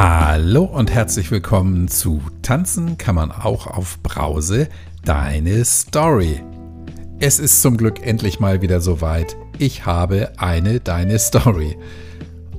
Hallo 0.00 0.62
und 0.62 0.92
herzlich 0.92 1.32
willkommen 1.32 1.88
zu 1.88 2.22
Tanzen 2.42 2.98
kann 2.98 3.16
man 3.16 3.32
auch 3.32 3.66
auf 3.66 3.98
Brause, 4.00 4.68
deine 5.04 5.64
Story. 5.64 6.40
Es 7.18 7.40
ist 7.40 7.62
zum 7.62 7.76
Glück 7.76 8.06
endlich 8.06 8.38
mal 8.38 8.62
wieder 8.62 8.80
soweit. 8.80 9.36
Ich 9.58 9.86
habe 9.86 10.30
eine 10.36 10.78
deine 10.78 11.18
Story. 11.18 11.76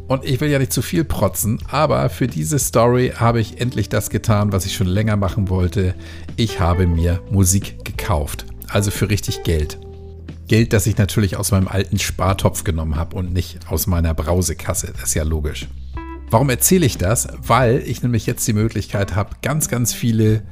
Und 0.10 0.26
ich 0.26 0.42
will 0.42 0.50
ja 0.50 0.60
nicht 0.60 0.74
zu 0.74 0.82
viel 0.82 1.06
protzen, 1.06 1.60
aber 1.70 2.10
für 2.10 2.28
diese 2.28 2.60
Story 2.60 3.14
habe 3.16 3.40
ich 3.40 3.62
endlich 3.62 3.88
das 3.88 4.10
getan, 4.10 4.52
was 4.52 4.66
ich 4.66 4.76
schon 4.76 4.88
länger 4.88 5.16
machen 5.16 5.48
wollte. 5.48 5.96
Ich 6.36 6.60
habe 6.60 6.88
mir 6.88 7.22
Musik 7.32 7.86
gekauft. 7.86 8.48
Also 8.68 8.92
für 8.92 9.10
richtig 9.10 9.44
Geld. 9.44 9.80
Geld, 10.50 10.74
das 10.74 10.88
ich 10.88 10.98
natürlich 10.98 11.38
aus 11.38 11.52
meinem 11.52 11.70
alten 11.70 12.00
Spartopf 12.00 12.66
genommen 12.66 12.98
habe 12.98 13.16
und 13.16 13.32
nicht 13.32 13.72
aus 13.72 13.88
meiner 13.88 14.14
Brausekasse. 14.14 14.92
Das 14.92 15.04
ist 15.04 15.14
ja 15.14 15.24
logisch. 15.24 15.70
Warum 16.32 16.50
erzähle 16.50 16.86
ich 16.86 16.98
das? 16.98 17.28
Weil 17.42 17.82
ich 17.86 18.04
nämlich 18.04 18.28
jetzt 18.28 18.48
die 18.48 18.54
Möglichkeit 18.54 19.16
habe, 19.16 19.36
ganz, 19.42 19.68
ganz 19.68 19.94
viele 19.94 20.44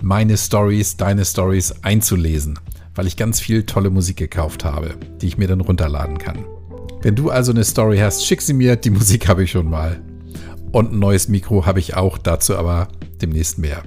meine 0.00 0.36
Stories, 0.36 0.96
deine 0.96 1.24
Stories 1.24 1.74
einzulesen. 1.82 2.58
Weil 2.94 3.06
ich 3.06 3.16
ganz 3.16 3.40
viel 3.40 3.64
tolle 3.64 3.90
Musik 3.90 4.18
gekauft 4.18 4.64
habe, 4.64 4.94
die 5.20 5.26
ich 5.26 5.38
mir 5.38 5.48
dann 5.48 5.60
runterladen 5.60 6.18
kann. 6.18 6.44
Wenn 7.00 7.16
du 7.16 7.30
also 7.30 7.50
eine 7.50 7.64
Story 7.64 7.98
hast, 7.98 8.24
schick 8.24 8.42
sie 8.42 8.52
mir. 8.52 8.76
Die 8.76 8.90
Musik 8.90 9.28
habe 9.28 9.42
ich 9.42 9.50
schon 9.50 9.68
mal. 9.68 10.00
Und 10.70 10.92
ein 10.92 10.98
neues 10.98 11.28
Mikro 11.28 11.66
habe 11.66 11.80
ich 11.80 11.94
auch, 11.96 12.16
dazu 12.18 12.56
aber 12.56 12.88
demnächst 13.20 13.58
mehr. 13.58 13.82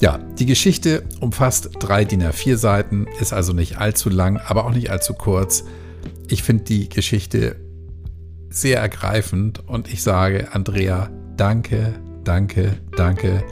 Ja, 0.00 0.18
die 0.38 0.46
Geschichte 0.46 1.04
umfasst 1.20 1.70
drei 1.80 2.04
DIN 2.04 2.22
A4 2.22 2.56
Seiten, 2.56 3.06
ist 3.18 3.32
also 3.32 3.52
nicht 3.52 3.78
allzu 3.78 4.10
lang, 4.10 4.36
aber 4.36 4.66
auch 4.66 4.72
nicht 4.72 4.90
allzu 4.90 5.14
kurz. 5.14 5.64
Ich 6.28 6.42
finde 6.42 6.64
die 6.64 6.88
Geschichte 6.88 7.56
sehr 8.56 8.80
ergreifend 8.80 9.62
und 9.68 9.92
ich 9.92 10.02
sage, 10.02 10.48
Andrea, 10.52 11.10
danke, 11.36 11.94
danke, 12.24 12.78
danke, 12.96 13.44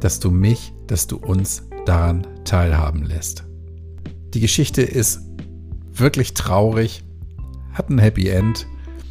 dass 0.00 0.18
du 0.18 0.30
mich, 0.30 0.72
dass 0.86 1.06
du 1.06 1.16
uns 1.16 1.68
daran 1.84 2.26
teilhaben 2.44 3.04
lässt. 3.04 3.44
Die 4.32 4.40
Geschichte 4.40 4.82
ist 4.82 5.20
wirklich 5.92 6.34
traurig, 6.34 7.04
hat 7.72 7.90
ein 7.90 7.98
Happy 7.98 8.28
End, 8.28 8.66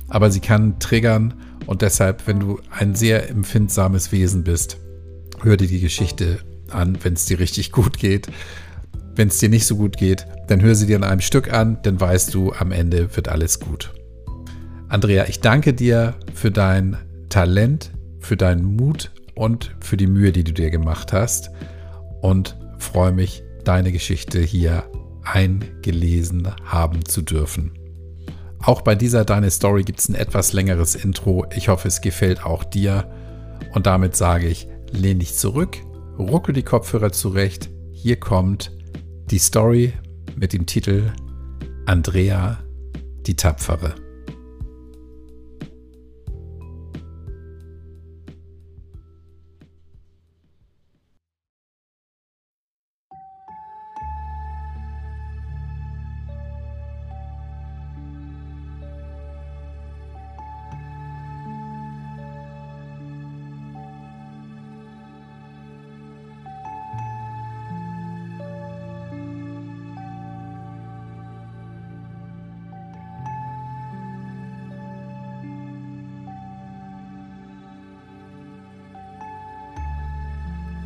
aber 0.07 0.31
sie 0.31 0.39
kann 0.39 0.79
triggern 0.79 1.35
und 1.67 1.81
deshalb, 1.81 2.25
wenn 2.27 2.39
du 2.39 2.59
ein 2.71 2.95
sehr 2.95 3.29
empfindsames 3.29 4.11
Wesen 4.11 4.43
bist, 4.43 4.77
hör 5.41 5.57
dir 5.57 5.67
die 5.67 5.79
Geschichte 5.79 6.39
an, 6.69 6.97
wenn 7.03 7.13
es 7.13 7.25
dir 7.25 7.39
richtig 7.39 7.71
gut 7.71 7.97
geht. 7.97 8.29
Wenn 9.15 9.29
es 9.29 9.37
dir 9.37 9.49
nicht 9.49 9.65
so 9.65 9.77
gut 9.77 9.97
geht, 9.97 10.25
dann 10.47 10.61
hör 10.61 10.75
sie 10.75 10.87
dir 10.87 10.97
in 10.97 11.03
einem 11.03 11.21
Stück 11.21 11.53
an, 11.53 11.77
dann 11.83 11.99
weißt 11.99 12.33
du, 12.33 12.51
am 12.51 12.71
Ende 12.71 13.15
wird 13.15 13.29
alles 13.29 13.59
gut. 13.59 13.93
Andrea, 14.95 15.27
ich 15.27 15.41
danke 15.41 15.73
dir 15.73 16.15
für 16.33 16.51
dein 16.51 16.95
Talent, 17.27 17.91
für 18.21 18.37
deinen 18.37 18.63
Mut 18.63 19.11
und 19.35 19.75
für 19.81 19.97
die 19.97 20.07
Mühe, 20.07 20.31
die 20.31 20.45
du 20.45 20.53
dir 20.53 20.69
gemacht 20.69 21.11
hast 21.11 21.51
und 22.21 22.57
freue 22.77 23.11
mich, 23.11 23.43
deine 23.65 23.91
Geschichte 23.91 24.39
hier 24.39 24.89
eingelesen 25.25 26.47
haben 26.63 27.03
zu 27.03 27.23
dürfen. 27.23 27.73
Auch 28.59 28.83
bei 28.83 28.95
dieser 28.95 29.25
Deine 29.25 29.51
Story 29.51 29.83
gibt 29.83 29.99
es 29.99 30.07
ein 30.07 30.15
etwas 30.15 30.53
längeres 30.53 30.95
Intro. 30.95 31.45
Ich 31.53 31.67
hoffe, 31.67 31.89
es 31.89 31.99
gefällt 31.99 32.45
auch 32.45 32.63
dir. 32.63 33.11
Und 33.73 33.87
damit 33.87 34.15
sage 34.15 34.47
ich, 34.47 34.65
lehn 34.91 35.19
dich 35.19 35.35
zurück, 35.35 35.75
ruckel 36.17 36.53
die 36.53 36.63
Kopfhörer 36.63 37.11
zurecht. 37.11 37.69
Hier 37.91 38.17
kommt 38.17 38.71
die 39.29 39.39
Story 39.39 39.91
mit 40.37 40.53
dem 40.53 40.65
Titel 40.65 41.11
Andrea 41.85 42.59
die 43.27 43.35
Tapfere. 43.35 44.04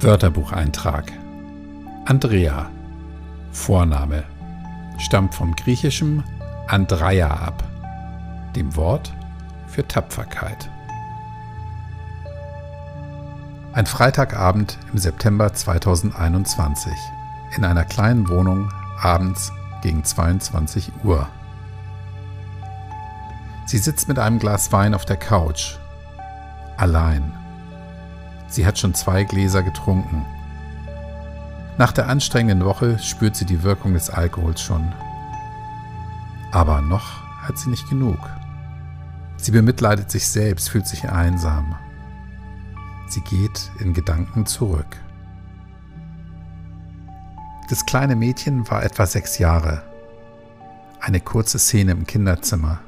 Wörterbucheintrag 0.01 1.11
Andrea 2.05 2.69
Vorname 3.51 4.23
stammt 4.97 5.35
vom 5.35 5.53
griechischen 5.53 6.23
Andreia 6.67 7.29
ab, 7.29 7.61
dem 8.55 8.77
Wort 8.77 9.13
für 9.67 9.85
Tapferkeit. 9.85 10.69
Ein 13.73 13.85
Freitagabend 13.85 14.77
im 14.93 14.99
September 14.99 15.53
2021 15.53 16.93
in 17.57 17.65
einer 17.65 17.83
kleinen 17.83 18.29
Wohnung 18.29 18.71
abends 19.01 19.51
gegen 19.81 20.05
22 20.05 20.93
Uhr. 21.03 21.27
Sie 23.65 23.79
sitzt 23.79 24.07
mit 24.07 24.17
einem 24.17 24.39
Glas 24.39 24.71
Wein 24.71 24.93
auf 24.93 25.03
der 25.03 25.17
Couch, 25.17 25.75
allein. 26.77 27.33
Sie 28.49 28.65
hat 28.65 28.79
schon 28.79 28.93
zwei 28.93 29.23
Gläser 29.23 29.63
getrunken. 29.63 30.25
Nach 31.77 31.91
der 31.91 32.09
anstrengenden 32.09 32.67
Woche 32.67 32.99
spürt 32.99 33.35
sie 33.35 33.45
die 33.45 33.63
Wirkung 33.63 33.93
des 33.93 34.09
Alkohols 34.09 34.61
schon. 34.61 34.91
Aber 36.51 36.81
noch 36.81 37.23
hat 37.41 37.57
sie 37.57 37.69
nicht 37.69 37.87
genug. 37.89 38.19
Sie 39.37 39.51
bemitleidet 39.51 40.11
sich 40.11 40.27
selbst, 40.27 40.69
fühlt 40.69 40.87
sich 40.87 41.09
einsam. 41.09 41.75
Sie 43.07 43.21
geht 43.21 43.71
in 43.79 43.93
Gedanken 43.93 44.45
zurück. 44.45 44.97
Das 47.69 47.85
kleine 47.85 48.15
Mädchen 48.15 48.69
war 48.69 48.83
etwa 48.83 49.05
sechs 49.05 49.37
Jahre. 49.37 49.83
Eine 50.99 51.21
kurze 51.21 51.59
Szene 51.59 51.91
im 51.91 52.05
Kinderzimmer. 52.05 52.79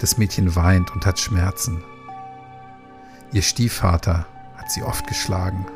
Das 0.00 0.18
Mädchen 0.18 0.56
weint 0.56 0.90
und 0.90 1.06
hat 1.06 1.18
Schmerzen. 1.18 1.82
Ihr 3.32 3.42
Stiefvater 3.42 4.26
hat 4.56 4.70
sie 4.70 4.82
oft 4.82 5.06
geschlagen. 5.06 5.66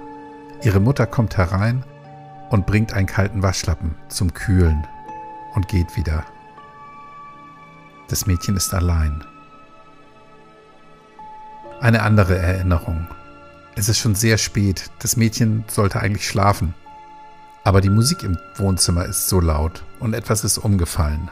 Ihre 0.63 0.81
Mutter 0.81 1.07
kommt 1.07 1.37
herein 1.37 1.85
und 2.51 2.67
bringt 2.67 2.93
einen 2.93 3.07
kalten 3.07 3.43
Waschlappen 3.43 3.95
zum 4.09 4.33
Kühlen 4.35 4.87
und 5.55 5.69
geht 5.69 5.97
wieder. 5.97 6.25
Das 8.09 8.27
Mädchen 8.27 8.57
ist 8.57 8.73
allein. 8.73 9.25
Eine 11.81 12.03
andere 12.03 12.39
Erinnerung. 12.39 13.07
Es 13.75 13.89
ist 13.89 13.99
schon 13.99 14.15
sehr 14.15 14.37
spät. 14.37 14.91
Das 15.01 15.17
Mädchen 15.17 15.65
sollte 15.69 16.01
eigentlich 16.01 16.29
schlafen. 16.29 16.75
Aber 17.65 17.81
die 17.81 17.91
Musik 17.91 18.23
im 18.23 18.39
Wohnzimmer 18.57 19.05
ist 19.05 19.29
so 19.29 19.41
laut 19.41 19.85
und 19.99 20.15
etwas 20.15 20.45
ist 20.45 20.59
umgefallen. 20.59 21.31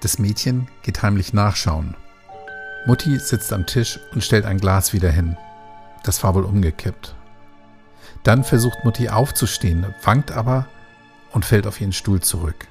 Das 0.00 0.18
Mädchen 0.18 0.68
geht 0.82 1.02
heimlich 1.02 1.32
nachschauen 1.32 1.94
Mutti 2.88 3.18
sitzt 3.18 3.52
am 3.52 3.66
Tisch 3.66 4.00
und 4.14 4.24
stellt 4.24 4.46
ein 4.46 4.56
Glas 4.56 4.94
wieder 4.94 5.10
hin. 5.10 5.36
Das 6.04 6.24
war 6.24 6.34
wohl 6.34 6.46
umgekippt. 6.46 7.14
Dann 8.22 8.44
versucht 8.44 8.82
Mutti 8.82 9.10
aufzustehen, 9.10 9.84
wankt 10.02 10.32
aber 10.32 10.66
und 11.32 11.44
fällt 11.44 11.66
auf 11.66 11.82
ihren 11.82 11.92
Stuhl 11.92 12.20
zurück. 12.20 12.66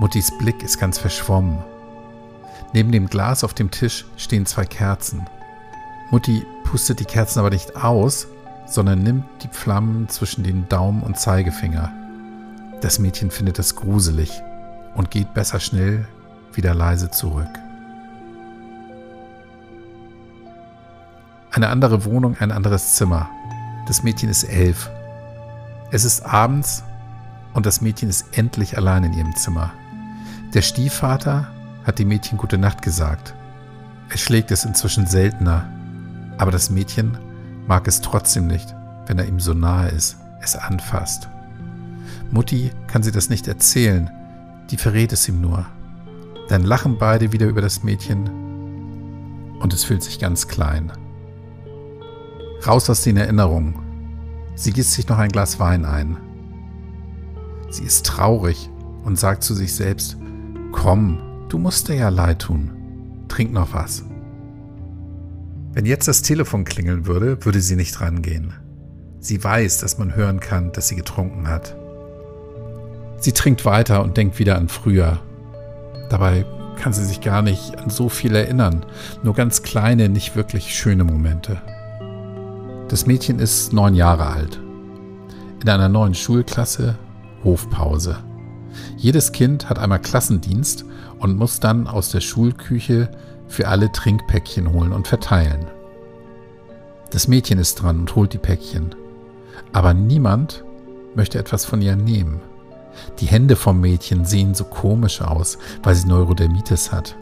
Muttis 0.00 0.36
Blick 0.38 0.64
ist 0.64 0.80
ganz 0.80 0.98
verschwommen. 0.98 1.62
Neben 2.72 2.90
dem 2.90 3.06
Glas 3.06 3.44
auf 3.44 3.54
dem 3.54 3.70
Tisch 3.70 4.06
stehen 4.16 4.44
zwei 4.44 4.64
Kerzen. 4.64 5.24
Mutti 6.10 6.44
pustet 6.64 6.98
die 6.98 7.04
Kerzen 7.04 7.38
aber 7.38 7.50
nicht 7.50 7.76
aus, 7.76 8.26
sondern 8.66 9.04
nimmt 9.04 9.24
die 9.44 9.48
Flammen 9.52 10.08
zwischen 10.08 10.42
den 10.42 10.68
Daumen 10.68 11.04
und 11.04 11.16
Zeigefinger. 11.16 11.92
Das 12.80 12.98
Mädchen 12.98 13.30
findet 13.30 13.60
das 13.60 13.76
gruselig 13.76 14.42
und 14.96 15.12
geht 15.12 15.32
besser 15.32 15.60
schnell 15.60 16.08
wieder 16.54 16.74
leise 16.74 17.08
zurück. 17.12 17.69
Eine 21.52 21.68
andere 21.68 22.04
Wohnung, 22.04 22.36
ein 22.38 22.52
anderes 22.52 22.94
Zimmer. 22.94 23.28
Das 23.88 24.04
Mädchen 24.04 24.28
ist 24.28 24.44
elf. 24.44 24.88
Es 25.90 26.04
ist 26.04 26.24
abends 26.24 26.84
und 27.54 27.66
das 27.66 27.80
Mädchen 27.80 28.08
ist 28.08 28.38
endlich 28.38 28.76
allein 28.76 29.02
in 29.02 29.14
ihrem 29.14 29.34
Zimmer. 29.34 29.72
Der 30.54 30.62
Stiefvater 30.62 31.48
hat 31.84 31.98
dem 31.98 32.06
Mädchen 32.06 32.38
gute 32.38 32.56
Nacht 32.56 32.82
gesagt. 32.82 33.34
Er 34.10 34.18
schlägt 34.18 34.52
es 34.52 34.64
inzwischen 34.64 35.06
seltener, 35.06 35.68
aber 36.38 36.52
das 36.52 36.70
Mädchen 36.70 37.18
mag 37.66 37.88
es 37.88 38.00
trotzdem 38.00 38.46
nicht, 38.46 38.72
wenn 39.06 39.18
er 39.18 39.26
ihm 39.26 39.40
so 39.40 39.52
nahe 39.52 39.88
ist, 39.88 40.18
es 40.40 40.54
anfasst. 40.54 41.28
Mutti 42.30 42.70
kann 42.86 43.02
sie 43.02 43.12
das 43.12 43.28
nicht 43.28 43.48
erzählen, 43.48 44.08
die 44.70 44.76
verrät 44.76 45.12
es 45.12 45.28
ihm 45.28 45.40
nur. 45.40 45.66
Dann 46.48 46.62
lachen 46.62 46.96
beide 46.96 47.32
wieder 47.32 47.48
über 47.48 47.60
das 47.60 47.82
Mädchen 47.82 48.30
und 49.58 49.74
es 49.74 49.82
fühlt 49.82 50.04
sich 50.04 50.20
ganz 50.20 50.46
klein. 50.46 50.92
Raus 52.66 52.90
aus 52.90 53.02
den 53.02 53.16
Erinnerungen. 53.16 53.74
Sie 54.54 54.72
gießt 54.72 54.92
sich 54.92 55.08
noch 55.08 55.18
ein 55.18 55.30
Glas 55.30 55.58
Wein 55.58 55.84
ein. 55.84 56.18
Sie 57.70 57.84
ist 57.84 58.04
traurig 58.04 58.68
und 59.04 59.18
sagt 59.18 59.42
zu 59.42 59.54
sich 59.54 59.74
selbst, 59.74 60.18
komm, 60.72 61.46
du 61.48 61.58
musst 61.58 61.88
dir 61.88 61.94
ja 61.94 62.08
leid 62.10 62.40
tun. 62.40 62.70
Trink 63.28 63.52
noch 63.52 63.72
was. 63.72 64.04
Wenn 65.72 65.86
jetzt 65.86 66.08
das 66.08 66.22
Telefon 66.22 66.64
klingeln 66.64 67.06
würde, 67.06 67.44
würde 67.44 67.60
sie 67.60 67.76
nicht 67.76 68.00
rangehen. 68.00 68.52
Sie 69.20 69.42
weiß, 69.42 69.78
dass 69.78 69.98
man 69.98 70.14
hören 70.14 70.40
kann, 70.40 70.72
dass 70.72 70.88
sie 70.88 70.96
getrunken 70.96 71.48
hat. 71.48 71.76
Sie 73.18 73.32
trinkt 73.32 73.64
weiter 73.64 74.02
und 74.02 74.16
denkt 74.16 74.38
wieder 74.38 74.56
an 74.56 74.68
früher. 74.68 75.20
Dabei 76.08 76.44
kann 76.76 76.92
sie 76.92 77.04
sich 77.04 77.20
gar 77.20 77.42
nicht 77.42 77.78
an 77.78 77.90
so 77.90 78.08
viel 78.08 78.34
erinnern, 78.34 78.84
nur 79.22 79.34
ganz 79.34 79.62
kleine, 79.62 80.08
nicht 80.08 80.34
wirklich 80.34 80.74
schöne 80.74 81.04
Momente. 81.04 81.62
Das 82.90 83.06
Mädchen 83.06 83.38
ist 83.38 83.72
neun 83.72 83.94
Jahre 83.94 84.26
alt. 84.26 84.58
In 85.62 85.68
einer 85.68 85.88
neuen 85.88 86.12
Schulklasse, 86.12 86.98
Hofpause. 87.44 88.18
Jedes 88.96 89.30
Kind 89.30 89.70
hat 89.70 89.78
einmal 89.78 90.00
Klassendienst 90.00 90.84
und 91.20 91.36
muss 91.36 91.60
dann 91.60 91.86
aus 91.86 92.10
der 92.10 92.20
Schulküche 92.20 93.08
für 93.46 93.68
alle 93.68 93.92
Trinkpäckchen 93.92 94.72
holen 94.72 94.92
und 94.92 95.06
verteilen. 95.06 95.68
Das 97.10 97.28
Mädchen 97.28 97.60
ist 97.60 97.76
dran 97.76 98.00
und 98.00 98.16
holt 98.16 98.32
die 98.32 98.38
Päckchen. 98.38 98.92
Aber 99.72 99.94
niemand 99.94 100.64
möchte 101.14 101.38
etwas 101.38 101.64
von 101.64 101.82
ihr 101.82 101.94
nehmen. 101.94 102.40
Die 103.20 103.26
Hände 103.26 103.54
vom 103.54 103.80
Mädchen 103.80 104.24
sehen 104.24 104.52
so 104.52 104.64
komisch 104.64 105.22
aus, 105.22 105.58
weil 105.84 105.94
sie 105.94 106.08
Neurodermitis 106.08 106.90
hat. 106.90 107.14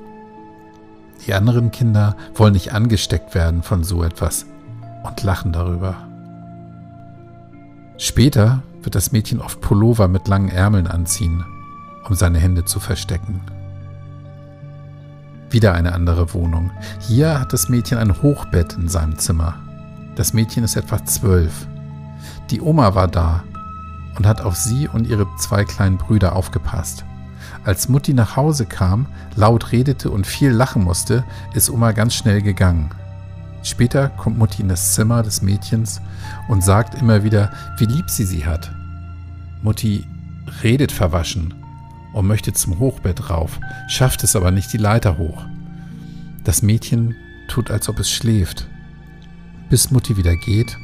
Die 1.26 1.34
anderen 1.34 1.70
Kinder 1.72 2.16
wollen 2.34 2.54
nicht 2.54 2.72
angesteckt 2.72 3.34
werden 3.34 3.62
von 3.62 3.84
so 3.84 4.02
etwas, 4.02 4.46
und 5.02 5.22
lachen 5.22 5.52
darüber. 5.52 5.96
Später 7.96 8.62
wird 8.82 8.94
das 8.94 9.12
Mädchen 9.12 9.40
oft 9.40 9.60
Pullover 9.60 10.08
mit 10.08 10.28
langen 10.28 10.50
Ärmeln 10.50 10.86
anziehen, 10.86 11.44
um 12.08 12.14
seine 12.14 12.38
Hände 12.38 12.64
zu 12.64 12.80
verstecken. 12.80 13.40
Wieder 15.50 15.74
eine 15.74 15.94
andere 15.94 16.34
Wohnung. 16.34 16.70
Hier 17.00 17.40
hat 17.40 17.52
das 17.52 17.68
Mädchen 17.68 17.98
ein 17.98 18.22
Hochbett 18.22 18.74
in 18.74 18.88
seinem 18.88 19.18
Zimmer. 19.18 19.54
Das 20.14 20.32
Mädchen 20.32 20.62
ist 20.62 20.76
etwa 20.76 21.04
zwölf. 21.04 21.66
Die 22.50 22.60
Oma 22.60 22.94
war 22.94 23.08
da 23.08 23.42
und 24.16 24.26
hat 24.26 24.40
auf 24.40 24.56
sie 24.56 24.88
und 24.88 25.06
ihre 25.06 25.26
zwei 25.38 25.64
kleinen 25.64 25.96
Brüder 25.96 26.36
aufgepasst. 26.36 27.04
Als 27.64 27.88
Mutti 27.88 28.14
nach 28.14 28.36
Hause 28.36 28.66
kam, 28.66 29.06
laut 29.36 29.72
redete 29.72 30.10
und 30.10 30.26
viel 30.26 30.50
lachen 30.50 30.84
musste, 30.84 31.24
ist 31.54 31.70
Oma 31.70 31.92
ganz 31.92 32.14
schnell 32.14 32.42
gegangen. 32.42 32.90
Später 33.68 34.08
kommt 34.08 34.38
Mutti 34.38 34.62
in 34.62 34.68
das 34.70 34.94
Zimmer 34.94 35.22
des 35.22 35.42
Mädchens 35.42 36.00
und 36.48 36.64
sagt 36.64 36.94
immer 36.94 37.22
wieder, 37.22 37.52
wie 37.76 37.84
lieb 37.84 38.08
sie 38.08 38.24
sie 38.24 38.46
hat. 38.46 38.72
Mutti 39.62 40.06
redet 40.62 40.90
verwaschen 40.90 41.52
und 42.14 42.26
möchte 42.26 42.54
zum 42.54 42.78
Hochbett 42.78 43.28
rauf, 43.28 43.60
schafft 43.88 44.24
es 44.24 44.34
aber 44.36 44.50
nicht 44.52 44.72
die 44.72 44.78
Leiter 44.78 45.18
hoch. 45.18 45.44
Das 46.44 46.62
Mädchen 46.62 47.14
tut, 47.48 47.70
als 47.70 47.90
ob 47.90 47.98
es 47.98 48.10
schläft, 48.10 48.66
bis 49.68 49.90
Mutti 49.90 50.16
wieder 50.16 50.34
geht 50.34 50.78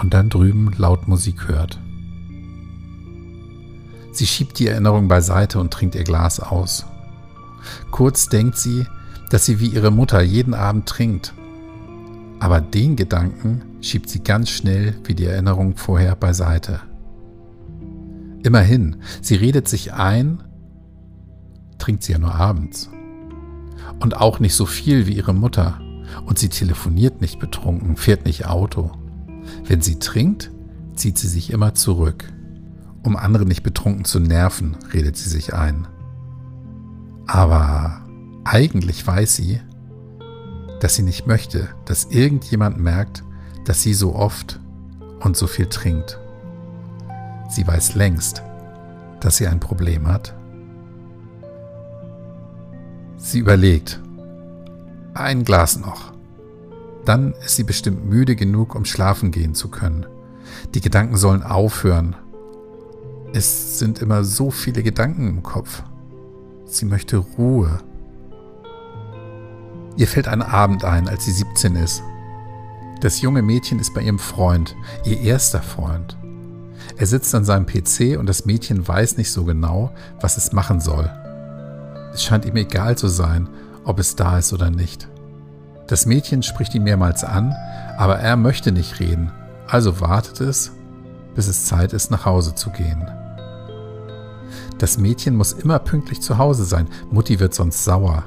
und 0.00 0.14
dann 0.14 0.30
drüben 0.30 0.72
laut 0.78 1.08
Musik 1.08 1.48
hört. 1.48 1.78
Sie 4.12 4.26
schiebt 4.26 4.58
die 4.58 4.68
Erinnerung 4.68 5.06
beiseite 5.06 5.60
und 5.60 5.70
trinkt 5.70 5.94
ihr 5.94 6.04
Glas 6.04 6.40
aus. 6.40 6.86
Kurz 7.90 8.30
denkt 8.30 8.56
sie, 8.56 8.86
dass 9.28 9.44
sie 9.44 9.60
wie 9.60 9.68
ihre 9.68 9.90
Mutter 9.90 10.22
jeden 10.22 10.54
Abend 10.54 10.86
trinkt 10.86 11.34
aber 12.38 12.60
den 12.60 12.96
Gedanken 12.96 13.62
schiebt 13.80 14.08
sie 14.08 14.22
ganz 14.22 14.50
schnell 14.50 14.94
wie 15.04 15.14
die 15.14 15.24
Erinnerung 15.24 15.76
vorher 15.76 16.14
beiseite. 16.16 16.80
Immerhin, 18.42 18.96
sie 19.22 19.36
redet 19.36 19.68
sich 19.68 19.94
ein, 19.94 20.42
trinkt 21.78 22.02
sie 22.02 22.12
ja 22.12 22.18
nur 22.18 22.34
abends. 22.34 22.90
Und 24.00 24.16
auch 24.16 24.40
nicht 24.40 24.54
so 24.54 24.66
viel 24.66 25.06
wie 25.06 25.14
ihre 25.14 25.34
Mutter. 25.34 25.80
Und 26.26 26.38
sie 26.38 26.48
telefoniert 26.48 27.20
nicht 27.20 27.38
betrunken, 27.38 27.96
fährt 27.96 28.24
nicht 28.24 28.46
Auto. 28.46 28.92
Wenn 29.64 29.80
sie 29.80 29.98
trinkt, 29.98 30.50
zieht 30.94 31.18
sie 31.18 31.28
sich 31.28 31.50
immer 31.50 31.74
zurück. 31.74 32.32
Um 33.02 33.16
andere 33.16 33.46
nicht 33.46 33.62
betrunken 33.62 34.04
zu 34.04 34.20
nerven, 34.20 34.76
redet 34.92 35.16
sie 35.16 35.28
sich 35.28 35.54
ein. 35.54 35.86
Aber 37.26 38.04
eigentlich 38.44 39.04
weiß 39.06 39.36
sie, 39.36 39.60
dass 40.80 40.94
sie 40.94 41.02
nicht 41.02 41.26
möchte, 41.26 41.68
dass 41.84 42.04
irgendjemand 42.04 42.78
merkt, 42.78 43.24
dass 43.64 43.82
sie 43.82 43.94
so 43.94 44.14
oft 44.14 44.60
und 45.20 45.36
so 45.36 45.46
viel 45.46 45.66
trinkt. 45.66 46.18
Sie 47.48 47.66
weiß 47.66 47.94
längst, 47.94 48.42
dass 49.20 49.36
sie 49.36 49.46
ein 49.46 49.60
Problem 49.60 50.06
hat. 50.06 50.34
Sie 53.16 53.38
überlegt, 53.38 54.00
ein 55.14 55.44
Glas 55.44 55.78
noch. 55.78 56.12
Dann 57.04 57.32
ist 57.44 57.56
sie 57.56 57.64
bestimmt 57.64 58.04
müde 58.04 58.36
genug, 58.36 58.74
um 58.74 58.84
schlafen 58.84 59.30
gehen 59.30 59.54
zu 59.54 59.68
können. 59.68 60.06
Die 60.74 60.80
Gedanken 60.80 61.16
sollen 61.16 61.42
aufhören. 61.42 62.16
Es 63.32 63.78
sind 63.78 64.00
immer 64.00 64.24
so 64.24 64.50
viele 64.50 64.82
Gedanken 64.82 65.28
im 65.28 65.42
Kopf. 65.42 65.82
Sie 66.64 66.84
möchte 66.84 67.16
Ruhe. 67.16 67.78
Ihr 69.96 70.06
fällt 70.06 70.28
ein 70.28 70.42
Abend 70.42 70.84
ein, 70.84 71.08
als 71.08 71.24
sie 71.24 71.32
17 71.32 71.76
ist. 71.76 72.02
Das 73.00 73.20
junge 73.20 73.42
Mädchen 73.42 73.78
ist 73.78 73.94
bei 73.94 74.02
ihrem 74.02 74.18
Freund, 74.18 74.76
ihr 75.04 75.20
erster 75.20 75.62
Freund. 75.62 76.16
Er 76.96 77.06
sitzt 77.06 77.34
an 77.34 77.44
seinem 77.44 77.66
PC 77.66 78.18
und 78.18 78.26
das 78.26 78.46
Mädchen 78.46 78.86
weiß 78.86 79.16
nicht 79.16 79.30
so 79.30 79.44
genau, 79.44 79.92
was 80.20 80.36
es 80.36 80.52
machen 80.52 80.80
soll. 80.80 81.10
Es 82.12 82.22
scheint 82.22 82.44
ihm 82.44 82.56
egal 82.56 82.96
zu 82.96 83.08
sein, 83.08 83.48
ob 83.84 83.98
es 83.98 84.16
da 84.16 84.38
ist 84.38 84.52
oder 84.52 84.70
nicht. 84.70 85.08
Das 85.86 86.06
Mädchen 86.06 86.42
spricht 86.42 86.74
ihn 86.74 86.84
mehrmals 86.84 87.22
an, 87.24 87.54
aber 87.96 88.18
er 88.18 88.36
möchte 88.36 88.72
nicht 88.72 89.00
reden, 89.00 89.30
also 89.68 90.00
wartet 90.00 90.40
es, 90.40 90.72
bis 91.34 91.48
es 91.48 91.66
Zeit 91.66 91.92
ist, 91.92 92.10
nach 92.10 92.24
Hause 92.24 92.54
zu 92.54 92.70
gehen. 92.70 93.08
Das 94.78 94.98
Mädchen 94.98 95.36
muss 95.36 95.52
immer 95.52 95.78
pünktlich 95.78 96.20
zu 96.20 96.38
Hause 96.38 96.64
sein, 96.64 96.88
Mutti 97.10 97.40
wird 97.40 97.54
sonst 97.54 97.84
sauer. 97.84 98.24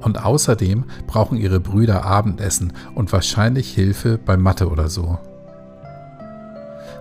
Und 0.00 0.24
außerdem 0.24 0.84
brauchen 1.06 1.38
ihre 1.38 1.60
Brüder 1.60 2.04
Abendessen 2.04 2.72
und 2.94 3.12
wahrscheinlich 3.12 3.72
Hilfe 3.72 4.18
bei 4.18 4.36
Mathe 4.36 4.68
oder 4.68 4.88
so. 4.88 5.18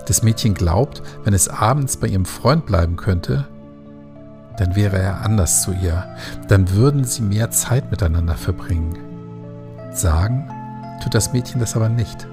Das 0.08 0.24
Mädchen 0.24 0.54
glaubt, 0.54 1.02
wenn 1.24 1.34
es 1.34 1.48
abends 1.48 1.98
bei 1.98 2.08
ihrem 2.08 2.26
Freund 2.26 2.66
bleiben 2.66 2.96
könnte, 2.96 3.48
dann 4.58 4.76
wäre 4.76 4.98
er 4.98 5.22
anders 5.22 5.62
zu 5.64 5.74
ihr, 5.74 6.16
dann 6.48 6.72
würden 6.72 7.04
sie 7.04 7.22
mehr 7.22 7.52
Zeit 7.52 7.92
miteinander 7.92 8.36
verbringen. 8.36 8.98
Sagen 9.92 10.50
tut 11.04 11.14
das 11.14 11.34
Mädchen 11.34 11.60
das 11.60 11.76
aber 11.76 11.90
nicht. 11.90 12.28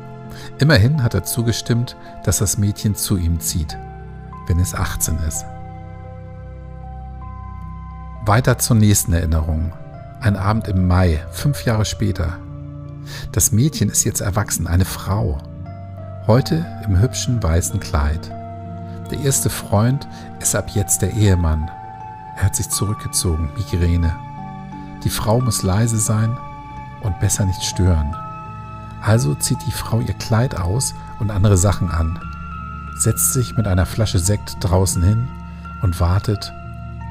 Immerhin 0.59 1.03
hat 1.03 1.15
er 1.15 1.25
zugestimmt, 1.25 1.97
dass 2.25 2.39
das 2.39 2.59
Mädchen 2.59 2.95
zu 2.95 3.17
ihm 3.17 3.41
zieht, 3.41 3.77
wenn 4.47 4.59
es 4.61 4.75
18 4.75 5.19
ist. 5.27 5.45
Weiter 8.25 8.59
zur 8.59 8.77
nächsten 8.77 9.13
Erinnerung. 9.13 9.73
Ein 10.23 10.37
Abend 10.37 10.69
im 10.69 10.87
Mai, 10.87 11.21
fünf 11.33 11.65
Jahre 11.65 11.85
später. 11.85 12.39
Das 13.33 13.51
Mädchen 13.51 13.89
ist 13.89 14.05
jetzt 14.05 14.21
erwachsen, 14.21 14.69
eine 14.69 14.85
Frau. 14.85 15.39
Heute 16.29 16.65
im 16.87 17.01
hübschen 17.01 17.43
weißen 17.43 17.81
Kleid. 17.81 18.31
Der 19.11 19.19
erste 19.19 19.51
Freund 19.51 20.07
ist 20.39 20.55
ab 20.55 20.71
jetzt 20.75 21.03
der 21.03 21.13
Ehemann. 21.15 21.69
Er 22.37 22.45
hat 22.45 22.55
sich 22.55 22.71
zurückgezogen, 22.71 23.51
Migräne. 23.57 24.15
Die 25.03 25.11
Frau 25.11 25.41
muss 25.41 25.65
leise 25.65 25.99
sein 25.99 26.39
und 27.01 27.19
besser 27.19 27.45
nicht 27.45 27.65
stören. 27.65 28.15
Also 29.03 29.35
zieht 29.35 29.59
die 29.67 29.73
Frau 29.73 29.99
ihr 29.99 30.15
Kleid 30.15 30.55
aus 30.57 30.95
und 31.19 31.33
andere 31.33 31.57
Sachen 31.57 31.91
an, 31.91 32.21
setzt 32.97 33.33
sich 33.33 33.57
mit 33.57 33.67
einer 33.67 33.87
Flasche 33.87 34.21
Sekt 34.21 34.59
draußen 34.61 35.03
hin 35.03 35.27
und 35.83 35.99
wartet, 35.99 36.53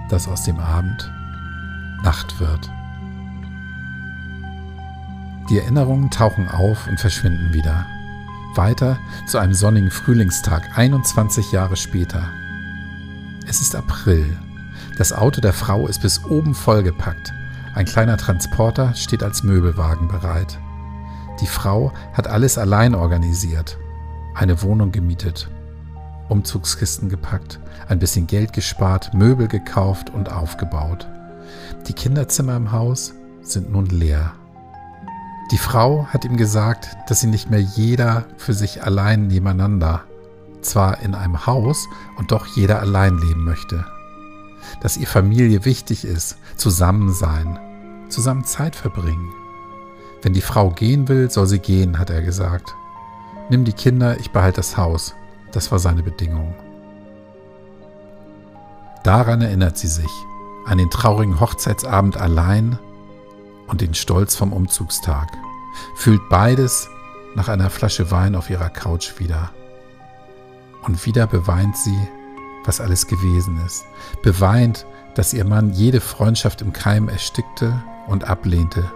dass 0.10 0.30
aus 0.30 0.44
dem 0.44 0.62
Abend 0.62 1.12
Nacht 2.04 2.40
wird. 2.40 2.72
Die 5.52 5.60
Erinnerungen 5.60 6.10
tauchen 6.10 6.48
auf 6.48 6.88
und 6.88 6.98
verschwinden 6.98 7.54
wieder. 7.54 7.86
Weiter 8.56 8.98
zu 9.28 9.38
einem 9.38 9.54
sonnigen 9.54 9.92
Frühlingstag, 9.92 10.78
21 10.78 11.52
Jahre 11.52 11.76
später. 11.76 12.30
Es 13.46 13.60
ist 13.60 13.76
April. 13.76 14.38
Das 14.98 15.12
Auto 15.12 15.42
der 15.42 15.52
Frau 15.52 15.88
ist 15.88 16.02
bis 16.02 16.24
oben 16.24 16.56
vollgepackt. 16.56 17.34
Ein 17.76 17.86
kleiner 17.86 18.16
Transporter 18.16 18.94
steht 18.96 19.24
als 19.24 19.44
Möbelwagen 19.44 20.08
bereit. 20.08 20.58
Die 21.42 21.48
Frau 21.48 21.92
hat 22.14 22.28
alles 22.28 22.58
allein 22.58 22.96
organisiert. 22.96 23.78
Eine 24.34 24.62
Wohnung 24.62 24.94
gemietet, 24.94 25.50
Umzugskisten 26.30 27.10
gepackt, 27.10 27.60
ein 27.90 28.00
bisschen 28.00 28.26
Geld 28.26 28.54
gespart, 28.54 29.14
Möbel 29.14 29.50
gekauft 29.50 30.12
und 30.12 30.32
aufgebaut. 30.32 31.10
Die 31.90 31.94
Kinderzimmer 31.94 32.56
im 32.56 32.72
Haus 32.72 33.14
sind 33.42 33.70
nun 33.70 33.88
leer. 33.88 34.32
Die 35.50 35.58
Frau 35.58 36.08
hat 36.08 36.24
ihm 36.24 36.38
gesagt, 36.38 36.96
dass 37.08 37.22
sie 37.22 37.28
nicht 37.28 37.50
mehr 37.50 37.60
jeder 37.60 38.26
für 38.38 38.54
sich 38.54 38.84
allein 38.84 39.28
nebeneinander, 39.28 40.04
zwar 40.62 41.02
in 41.02 41.16
einem 41.16 41.46
Haus 41.46 41.88
und 42.18 42.32
doch 42.32 42.46
jeder 42.46 42.80
allein 42.80 43.18
leben 43.18 43.44
möchte. 43.44 43.86
Dass 44.82 44.98
ihr 44.98 45.08
Familie 45.08 45.66
wichtig 45.66 46.06
ist, 46.06 46.38
zusammen 46.56 47.12
sein, 47.12 47.60
zusammen 48.10 48.46
Zeit 48.46 48.76
verbringen. 48.76 49.30
Wenn 50.22 50.34
die 50.34 50.42
Frau 50.42 50.70
gehen 50.70 51.08
will, 51.08 51.32
soll 51.32 51.48
sie 51.48 51.60
gehen, 51.60 51.98
hat 51.98 52.10
er 52.10 52.22
gesagt. 52.22 52.76
Nimm 53.50 53.66
die 53.66 53.74
Kinder, 53.74 54.20
ich 54.20 54.32
behalte 54.32 54.58
das 54.58 54.78
Haus. 54.78 55.16
Das 55.52 55.72
war 55.72 55.80
seine 55.80 56.04
Bedingung. 56.04 56.54
Daran 59.04 59.42
erinnert 59.42 59.78
sie 59.78 59.88
sich, 59.88 60.12
an 60.66 60.78
den 60.78 60.90
traurigen 60.90 61.40
Hochzeitsabend 61.40 62.18
allein 62.18 62.78
und 63.72 63.82
den 63.82 63.94
Stolz 63.94 64.36
vom 64.36 64.54
Umzugstag, 64.54 65.30
fühlt 65.96 66.22
beides 66.30 66.90
nach 67.36 67.48
einer 67.48 67.70
Flasche 67.70 68.12
Wein 68.12 68.36
auf 68.36 68.50
ihrer 68.50 68.70
Couch 68.70 69.18
wieder. 69.18 69.52
Und 70.84 71.06
wieder 71.06 71.26
beweint 71.26 71.78
sie, 71.78 71.98
was 72.66 72.82
alles 72.82 73.08
gewesen 73.08 73.60
ist, 73.66 73.86
beweint, 74.22 74.86
dass 75.16 75.34
ihr 75.34 75.46
Mann 75.46 75.72
jede 75.72 76.02
Freundschaft 76.02 76.62
im 76.62 76.74
Keim 76.74 77.08
erstickte 77.08 77.82
und 78.08 78.26
ablehnte, 78.26 78.92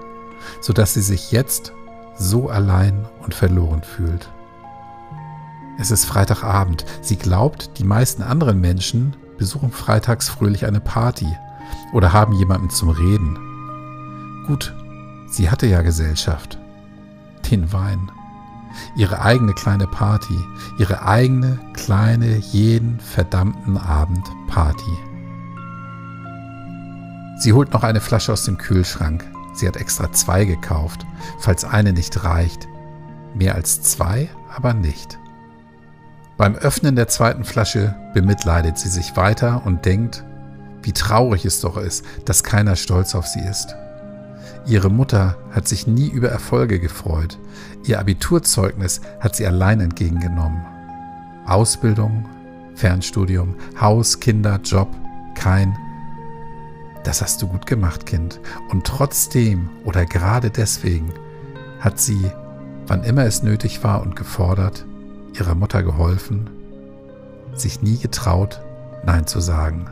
so 0.62 0.74
dass 0.74 0.94
sie 0.94 1.02
sich 1.02 1.32
jetzt 1.32 1.72
so 2.18 2.50
allein 2.50 3.08
und 3.24 3.34
verloren 3.34 3.82
fühlt. 3.82 4.30
Es 5.78 5.92
ist 5.92 6.06
Freitagabend. 6.06 6.86
Sie 7.02 7.18
glaubt, 7.18 7.78
die 7.80 7.84
meisten 7.84 8.24
anderen 8.24 8.62
Menschen 8.62 9.16
besuchen 9.38 9.72
freitags 9.72 10.30
fröhlich 10.30 10.66
eine 10.66 10.80
Party 10.80 11.28
oder 11.92 12.14
haben 12.14 12.34
jemanden 12.34 12.70
zum 12.70 12.90
Reden. 12.90 13.45
Gut, 14.48 14.76
sie 15.28 15.50
hatte 15.50 15.66
ja 15.66 15.82
Gesellschaft. 15.82 16.60
Den 17.50 17.74
Wein. 17.74 18.12
Ihre 18.96 19.22
eigene 19.22 19.54
kleine 19.54 19.88
Party. 19.88 20.38
Ihre 20.78 21.04
eigene 21.04 21.60
kleine 21.74 22.38
jeden 22.38 23.00
verdammten 23.00 23.78
Abend 23.78 24.26
Party. 24.48 24.98
Sie 27.38 27.54
holt 27.54 27.74
noch 27.74 27.84
eine 27.84 28.02
Flasche 28.02 28.34
aus 28.34 28.44
dem 28.44 28.58
Kühlschrank. 28.58 29.26
Sie 29.54 29.68
hat 29.68 29.78
extra 29.78 30.12
zwei 30.12 30.46
gekauft, 30.46 31.06
falls 31.40 31.66
eine 31.66 31.94
nicht 31.94 32.24
reicht. 32.24 32.68
Mehr 33.34 33.56
als 33.56 33.82
zwei 33.82 34.30
aber 34.56 34.74
nicht. 34.74 35.18
Beim 36.38 36.56
Öffnen 36.56 36.96
der 36.96 37.08
zweiten 37.08 37.46
Flasche 37.46 37.96
bemitleidet 38.14 38.78
sie 38.78 38.90
sich 38.90 39.16
weiter 39.16 39.66
und 39.66 39.86
denkt, 39.86 40.24
wie 40.84 40.92
traurig 40.92 41.46
es 41.46 41.62
doch 41.62 41.78
ist, 41.78 42.06
dass 42.26 42.44
keiner 42.44 42.76
stolz 42.76 43.16
auf 43.16 43.26
sie 43.26 43.40
ist. 43.40 43.76
Ihre 44.66 44.90
Mutter 44.90 45.38
hat 45.52 45.68
sich 45.68 45.88
nie 45.88 46.08
über 46.08 46.30
Erfolge 46.30 46.80
gefreut. 46.80 47.38
Ihr 47.86 48.00
Abiturzeugnis 48.00 49.02
hat 49.20 49.36
sie 49.36 49.46
allein 49.46 49.80
entgegengenommen. 49.80 50.66
Ausbildung, 51.46 52.28
Fernstudium, 52.76 53.56
Haus, 53.80 54.20
Kinder, 54.20 54.60
Job, 54.64 54.90
kein. 55.36 55.78
Das 57.04 57.22
hast 57.22 57.42
du 57.42 57.48
gut 57.48 57.68
gemacht, 57.68 58.06
Kind. 58.06 58.40
Und 58.70 58.86
trotzdem 58.86 59.70
oder 59.84 60.06
gerade 60.06 60.50
deswegen 60.50 61.14
hat 61.80 62.00
sie, 62.00 62.32
wann 62.88 63.04
immer 63.04 63.26
es 63.26 63.44
nötig 63.44 63.84
war 63.84 64.02
und 64.02 64.16
gefordert, 64.16 64.86
ihrer 65.38 65.56
Mutter 65.56 65.84
geholfen, 65.84 66.50
sich 67.54 67.82
nie 67.82 67.98
getraut, 67.98 68.62
Nein 69.06 69.28
zu 69.28 69.40
sagen. 69.40 69.86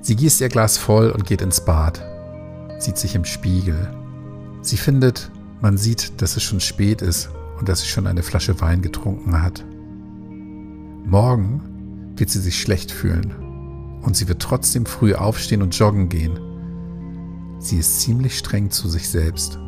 Sie 0.00 0.16
gießt 0.16 0.40
ihr 0.40 0.48
Glas 0.48 0.78
voll 0.78 1.10
und 1.10 1.26
geht 1.26 1.42
ins 1.42 1.62
Bad, 1.62 2.02
sieht 2.80 2.96
sich 2.98 3.14
im 3.14 3.24
Spiegel. 3.24 3.94
Sie 4.62 4.76
findet, 4.76 5.30
man 5.60 5.76
sieht, 5.76 6.20
dass 6.20 6.36
es 6.36 6.42
schon 6.42 6.60
spät 6.60 7.02
ist 7.02 7.30
und 7.58 7.68
dass 7.68 7.80
sie 7.80 7.88
schon 7.88 8.06
eine 8.06 8.22
Flasche 8.22 8.60
Wein 8.60 8.82
getrunken 8.82 9.42
hat. 9.42 9.64
Morgen 11.04 12.14
wird 12.16 12.30
sie 12.30 12.40
sich 12.40 12.60
schlecht 12.60 12.90
fühlen 12.90 13.34
und 14.02 14.16
sie 14.16 14.28
wird 14.28 14.40
trotzdem 14.40 14.86
früh 14.86 15.14
aufstehen 15.14 15.62
und 15.62 15.78
joggen 15.78 16.08
gehen. 16.08 16.38
Sie 17.58 17.78
ist 17.78 18.00
ziemlich 18.00 18.38
streng 18.38 18.70
zu 18.70 18.88
sich 18.88 19.08
selbst. 19.08 19.58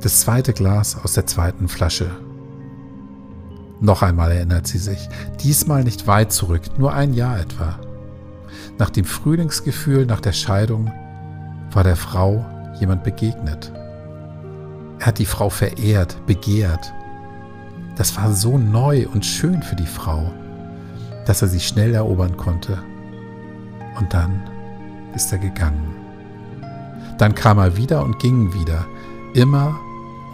Das 0.00 0.20
zweite 0.20 0.52
Glas 0.52 0.96
aus 0.96 1.12
der 1.12 1.26
zweiten 1.26 1.68
Flasche. 1.68 2.10
Noch 3.80 4.02
einmal 4.02 4.32
erinnert 4.32 4.66
sie 4.66 4.78
sich, 4.78 5.08
diesmal 5.40 5.84
nicht 5.84 6.06
weit 6.06 6.32
zurück, 6.32 6.62
nur 6.78 6.94
ein 6.94 7.14
Jahr 7.14 7.38
etwa. 7.38 7.78
Nach 8.78 8.90
dem 8.90 9.04
Frühlingsgefühl 9.04 10.06
nach 10.06 10.20
der 10.20 10.32
Scheidung 10.32 10.92
war 11.72 11.82
der 11.82 11.96
Frau 11.96 12.46
jemand 12.78 13.02
begegnet. 13.02 13.72
Er 15.00 15.06
hat 15.06 15.18
die 15.18 15.26
Frau 15.26 15.50
verehrt, 15.50 16.24
begehrt. 16.26 16.92
Das 17.96 18.16
war 18.16 18.32
so 18.32 18.56
neu 18.56 19.08
und 19.12 19.26
schön 19.26 19.62
für 19.62 19.74
die 19.74 19.86
Frau, 19.86 20.32
dass 21.26 21.42
er 21.42 21.48
sie 21.48 21.58
schnell 21.58 21.92
erobern 21.92 22.36
konnte. 22.36 22.78
Und 23.98 24.14
dann 24.14 24.48
ist 25.12 25.32
er 25.32 25.38
gegangen. 25.38 25.96
Dann 27.18 27.34
kam 27.34 27.58
er 27.58 27.76
wieder 27.76 28.04
und 28.04 28.20
ging 28.20 28.54
wieder, 28.54 28.86
immer 29.34 29.76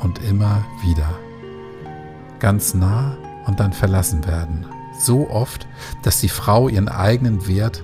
und 0.02 0.22
immer 0.22 0.62
wieder. 0.82 1.18
Ganz 2.40 2.74
nah 2.74 3.16
und 3.46 3.58
dann 3.58 3.72
verlassen 3.72 4.26
werden. 4.26 4.66
So 4.98 5.30
oft, 5.30 5.66
dass 6.02 6.20
die 6.20 6.28
Frau 6.28 6.68
ihren 6.68 6.88
eigenen 6.88 7.48
Wert 7.48 7.82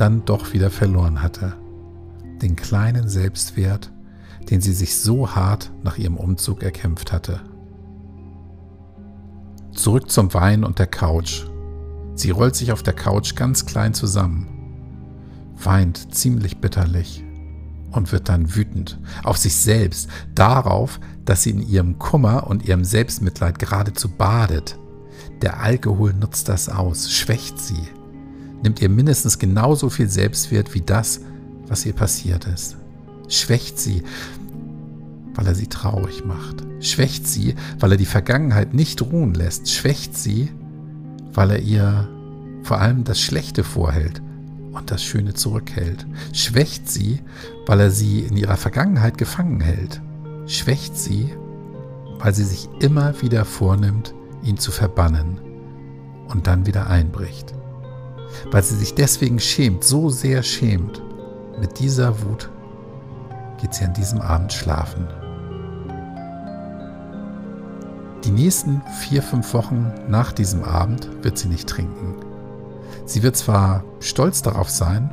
dann 0.00 0.24
doch 0.24 0.52
wieder 0.52 0.70
verloren 0.70 1.22
hatte. 1.22 1.54
Den 2.42 2.56
kleinen 2.56 3.08
Selbstwert, 3.08 3.92
den 4.50 4.60
sie 4.60 4.72
sich 4.72 4.96
so 4.96 5.34
hart 5.34 5.70
nach 5.82 5.98
ihrem 5.98 6.16
Umzug 6.16 6.62
erkämpft 6.62 7.12
hatte. 7.12 7.40
Zurück 9.72 10.10
zum 10.10 10.32
Wein 10.34 10.64
und 10.64 10.78
der 10.78 10.86
Couch. 10.86 11.44
Sie 12.14 12.30
rollt 12.30 12.56
sich 12.56 12.72
auf 12.72 12.82
der 12.82 12.94
Couch 12.94 13.36
ganz 13.36 13.66
klein 13.66 13.94
zusammen, 13.94 14.48
weint 15.62 16.14
ziemlich 16.14 16.60
bitterlich 16.60 17.24
und 17.92 18.10
wird 18.12 18.28
dann 18.28 18.54
wütend 18.54 18.98
auf 19.22 19.36
sich 19.36 19.54
selbst, 19.54 20.08
darauf, 20.34 20.98
dass 21.24 21.42
sie 21.42 21.50
in 21.50 21.62
ihrem 21.62 21.98
Kummer 21.98 22.46
und 22.48 22.66
ihrem 22.66 22.84
Selbstmitleid 22.84 23.58
geradezu 23.58 24.08
badet. 24.08 24.78
Der 25.42 25.60
Alkohol 25.60 26.12
nutzt 26.12 26.48
das 26.48 26.68
aus, 26.68 27.12
schwächt 27.12 27.58
sie, 27.60 27.88
nimmt 28.62 28.80
ihr 28.80 28.88
mindestens 28.88 29.38
genauso 29.38 29.90
viel 29.90 30.08
Selbstwert 30.08 30.74
wie 30.74 30.80
das, 30.80 31.20
was 31.66 31.84
ihr 31.86 31.92
passiert 31.92 32.46
ist. 32.46 32.76
Schwächt 33.28 33.78
sie, 33.78 34.02
weil 35.34 35.46
er 35.46 35.54
sie 35.54 35.66
traurig 35.66 36.24
macht. 36.24 36.64
Schwächt 36.80 37.26
sie, 37.26 37.54
weil 37.78 37.92
er 37.92 37.98
die 37.98 38.06
Vergangenheit 38.06 38.74
nicht 38.74 39.02
ruhen 39.02 39.34
lässt. 39.34 39.70
Schwächt 39.70 40.16
sie, 40.16 40.50
weil 41.32 41.50
er 41.50 41.60
ihr 41.60 42.08
vor 42.62 42.80
allem 42.80 43.04
das 43.04 43.20
Schlechte 43.20 43.64
vorhält 43.64 44.22
und 44.72 44.90
das 44.90 45.02
Schöne 45.02 45.34
zurückhält. 45.34 46.06
Schwächt 46.32 46.90
sie, 46.90 47.20
weil 47.66 47.80
er 47.80 47.90
sie 47.90 48.20
in 48.20 48.36
ihrer 48.36 48.56
Vergangenheit 48.56 49.18
gefangen 49.18 49.60
hält. 49.60 50.00
Schwächt 50.46 50.96
sie, 50.96 51.30
weil 52.18 52.34
sie 52.34 52.44
sich 52.44 52.68
immer 52.80 53.20
wieder 53.22 53.44
vornimmt, 53.44 54.14
ihn 54.42 54.58
zu 54.58 54.70
verbannen 54.70 55.38
und 56.28 56.46
dann 56.46 56.66
wieder 56.66 56.88
einbricht. 56.88 57.54
Weil 58.50 58.62
sie 58.62 58.76
sich 58.76 58.94
deswegen 58.94 59.40
schämt, 59.40 59.84
so 59.84 60.10
sehr 60.10 60.42
schämt. 60.42 61.02
Mit 61.60 61.78
dieser 61.80 62.22
Wut 62.22 62.50
geht 63.60 63.74
sie 63.74 63.84
an 63.84 63.94
diesem 63.94 64.20
Abend 64.20 64.52
schlafen. 64.52 65.08
Die 68.24 68.30
nächsten 68.30 68.82
vier, 69.00 69.22
fünf 69.22 69.54
Wochen 69.54 69.92
nach 70.08 70.32
diesem 70.32 70.64
Abend 70.64 71.08
wird 71.22 71.38
sie 71.38 71.48
nicht 71.48 71.68
trinken. 71.68 72.16
Sie 73.06 73.22
wird 73.22 73.36
zwar 73.36 73.84
stolz 74.00 74.42
darauf 74.42 74.68
sein, 74.68 75.10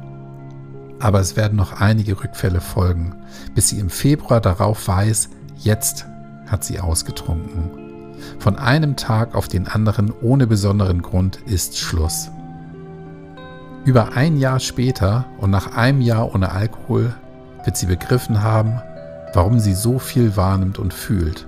aber 0.99 1.19
es 1.19 1.35
werden 1.35 1.55
noch 1.55 1.79
einige 1.79 2.21
Rückfälle 2.21 2.61
folgen, 2.61 3.15
bis 3.53 3.69
sie 3.69 3.79
im 3.79 3.89
Februar 3.89 4.41
darauf 4.41 4.87
weiß, 4.87 5.29
jetzt 5.57 6.05
hat 6.47 6.63
sie 6.63 6.79
ausgetrunken. 6.79 7.69
Von 8.39 8.57
einem 8.57 8.95
Tag 8.95 9.35
auf 9.35 9.47
den 9.47 9.67
anderen 9.67 10.11
ohne 10.21 10.47
besonderen 10.47 11.01
Grund 11.01 11.37
ist 11.45 11.77
Schluss. 11.77 12.29
Über 13.85 14.13
ein 14.13 14.37
Jahr 14.37 14.59
später 14.59 15.25
und 15.37 15.51
nach 15.51 15.77
einem 15.77 16.01
Jahr 16.01 16.33
ohne 16.33 16.51
Alkohol 16.51 17.13
wird 17.63 17.77
sie 17.77 17.85
begriffen 17.85 18.41
haben, 18.41 18.81
warum 19.35 19.59
sie 19.59 19.75
so 19.75 19.99
viel 19.99 20.35
wahrnimmt 20.35 20.79
und 20.79 20.91
fühlt, 20.91 21.47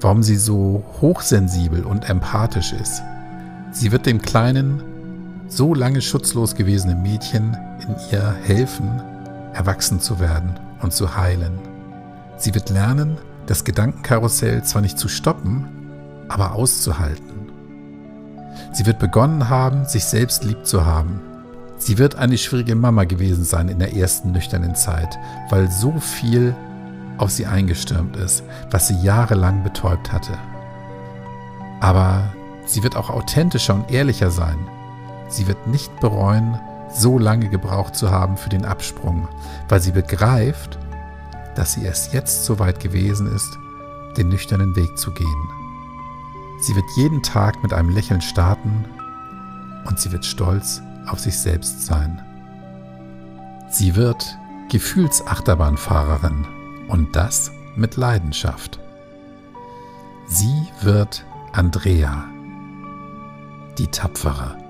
warum 0.00 0.22
sie 0.22 0.36
so 0.36 0.82
hochsensibel 1.02 1.84
und 1.84 2.08
empathisch 2.08 2.72
ist. 2.72 3.02
Sie 3.70 3.92
wird 3.92 4.06
dem 4.06 4.22
kleinen, 4.22 4.82
so 5.48 5.74
lange 5.74 6.00
schutzlos 6.00 6.54
gewesene 6.54 6.94
Mädchen 6.94 7.54
in 7.86 7.96
ihr 8.12 8.34
helfen, 8.44 9.02
erwachsen 9.52 10.00
zu 10.00 10.20
werden 10.20 10.58
und 10.80 10.94
zu 10.94 11.18
heilen. 11.18 11.58
Sie 12.38 12.54
wird 12.54 12.70
lernen, 12.70 13.18
das 13.44 13.64
Gedankenkarussell 13.64 14.62
zwar 14.64 14.80
nicht 14.80 14.98
zu 14.98 15.08
stoppen, 15.08 15.66
aber 16.28 16.54
auszuhalten. 16.54 17.50
Sie 18.72 18.86
wird 18.86 18.98
begonnen 18.98 19.50
haben, 19.50 19.84
sich 19.84 20.06
selbst 20.06 20.44
lieb 20.44 20.64
zu 20.64 20.86
haben. 20.86 21.20
Sie 21.78 21.96
wird 21.96 22.16
eine 22.16 22.36
schwierige 22.36 22.74
Mama 22.74 23.04
gewesen 23.04 23.44
sein 23.44 23.68
in 23.68 23.78
der 23.78 23.94
ersten 23.94 24.32
nüchternen 24.32 24.74
Zeit, 24.74 25.16
weil 25.48 25.70
so 25.70 25.98
viel 26.00 26.54
auf 27.18 27.30
sie 27.30 27.46
eingestürmt 27.46 28.16
ist, 28.16 28.42
was 28.70 28.88
sie 28.88 29.00
jahrelang 29.00 29.62
betäubt 29.62 30.12
hatte. 30.12 30.36
Aber 31.80 32.32
sie 32.66 32.82
wird 32.82 32.96
auch 32.96 33.10
authentischer 33.10 33.74
und 33.74 33.90
ehrlicher 33.90 34.30
sein. 34.30 34.58
Sie 35.28 35.46
wird 35.46 35.66
nicht 35.66 36.00
bereuen, 36.00 36.58
so 36.92 37.18
lange 37.18 37.48
gebraucht 37.48 37.94
zu 37.94 38.10
haben 38.10 38.36
für 38.36 38.48
den 38.48 38.64
Absprung, 38.64 39.28
weil 39.68 39.80
sie 39.80 39.92
begreift, 39.92 40.78
dass 41.54 41.74
sie 41.74 41.84
erst 41.84 42.12
jetzt 42.12 42.44
so 42.44 42.58
weit 42.58 42.80
gewesen 42.80 43.32
ist, 43.32 43.58
den 44.16 44.28
nüchternen 44.28 44.74
Weg 44.74 44.96
zu 44.98 45.12
gehen. 45.12 45.48
Sie 46.60 46.74
wird 46.74 46.86
jeden 46.96 47.22
Tag 47.22 47.62
mit 47.62 47.72
einem 47.72 47.90
Lächeln 47.90 48.20
starten 48.20 48.84
und 49.86 50.00
sie 50.00 50.10
wird 50.10 50.24
stolz 50.24 50.82
auf 51.08 51.20
sich 51.20 51.38
selbst 51.38 51.86
sein. 51.86 52.22
Sie 53.70 53.96
wird 53.96 54.36
Gefühlsachterbahnfahrerin 54.70 56.46
und 56.88 57.14
das 57.14 57.52
mit 57.76 57.96
Leidenschaft. 57.96 58.80
Sie 60.26 60.68
wird 60.82 61.24
Andrea, 61.52 62.24
die 63.78 63.86
Tapfere. 63.86 64.67